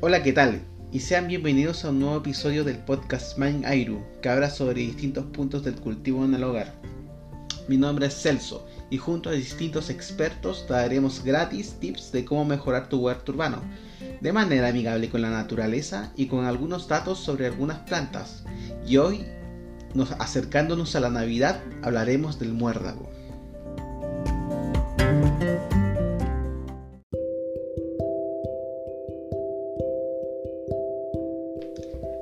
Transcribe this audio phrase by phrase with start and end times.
[0.00, 0.60] Hola, ¿qué tal?
[0.92, 5.24] Y sean bienvenidos a un nuevo episodio del podcast Mind Airu, que habla sobre distintos
[5.24, 6.72] puntos del cultivo en el hogar.
[7.66, 12.88] Mi nombre es Celso y junto a distintos expertos daremos gratis tips de cómo mejorar
[12.88, 13.60] tu huerto urbano,
[14.20, 18.44] de manera amigable con la naturaleza y con algunos datos sobre algunas plantas.
[18.86, 19.26] Y hoy,
[19.94, 23.10] nos, acercándonos a la Navidad, hablaremos del muérdago.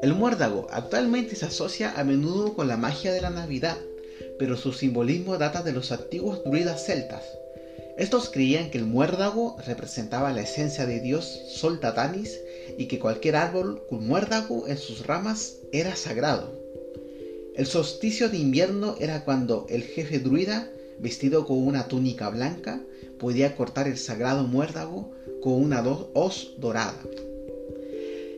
[0.00, 3.76] El muérdago actualmente se asocia a menudo con la magia de la Navidad,
[4.38, 7.24] pero su simbolismo data de los antiguos druidas celtas.
[7.96, 12.38] Estos creían que el muérdago representaba la esencia de Dios Sol Tatanis
[12.78, 16.56] y que cualquier árbol con muérdago en sus ramas era sagrado.
[17.56, 20.70] El solsticio de invierno era cuando el jefe druida,
[21.00, 22.80] vestido con una túnica blanca,
[23.18, 25.10] podía cortar el sagrado muérdago
[25.42, 27.02] con una hoz dorada.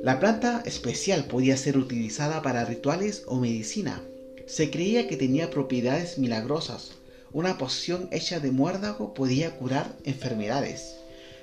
[0.00, 4.02] La planta especial podía ser utilizada para rituales o medicina.
[4.46, 6.92] Se creía que tenía propiedades milagrosas.
[7.32, 10.96] Una poción hecha de muérdago podía curar enfermedades,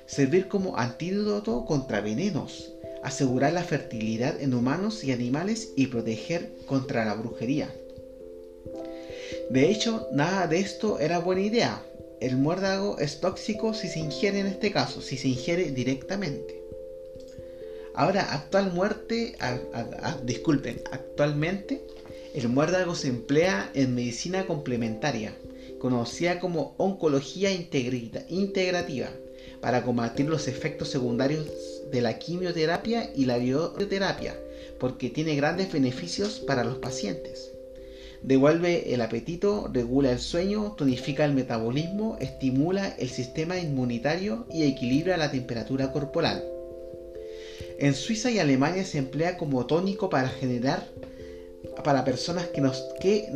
[0.06, 7.04] servir como antídoto contra venenos, asegurar la fertilidad en humanos y animales y proteger contra
[7.04, 7.72] la brujería.
[9.50, 11.82] De hecho, nada de esto era buena idea.
[12.20, 16.59] El muérdago es tóxico si se ingiere en este caso, si se ingiere directamente.
[17.94, 18.46] Ahora,
[20.24, 21.82] disculpen, actualmente
[22.34, 25.34] el muérdago se emplea en medicina complementaria,
[25.78, 29.10] conocida como oncología integrativa,
[29.60, 31.46] para combatir los efectos secundarios
[31.90, 34.36] de la quimioterapia y la bioterapia,
[34.78, 37.50] porque tiene grandes beneficios para los pacientes.
[38.22, 45.16] Devuelve el apetito, regula el sueño, tonifica el metabolismo, estimula el sistema inmunitario y equilibra
[45.16, 46.44] la temperatura corporal.
[47.80, 50.86] En Suiza y Alemania se emplea como tónico para generar
[51.82, 52.72] para personas que no,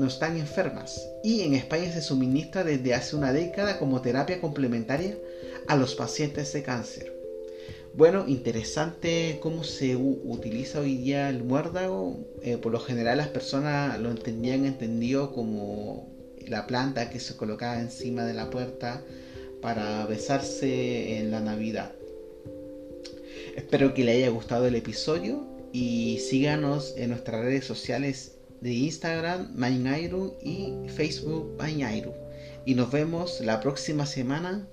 [0.06, 5.16] están enfermas y en España se suministra desde hace una década como terapia complementaria
[5.66, 7.10] a los pacientes de cáncer.
[7.94, 12.18] Bueno, interesante cómo se utiliza hoy día el muérdago.
[12.42, 16.12] Eh, por lo general las personas lo entendían entendido como
[16.46, 19.02] la planta que se colocaba encima de la puerta
[19.62, 21.92] para besarse en la Navidad.
[23.56, 29.52] Espero que le haya gustado el episodio y síganos en nuestras redes sociales de Instagram,
[29.54, 32.12] Mainairu y Facebook, Mainairu.
[32.66, 34.66] Y nos vemos la próxima semana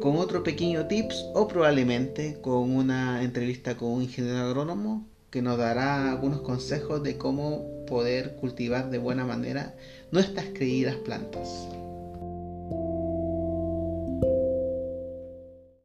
[0.00, 5.56] con otro pequeño tips o probablemente con una entrevista con un ingeniero agrónomo que nos
[5.56, 9.76] dará algunos consejos de cómo poder cultivar de buena manera
[10.10, 11.68] nuestras queridas plantas.